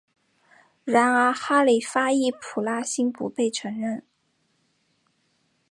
[0.83, 4.03] 然而哈里发易卜拉欣不被承认。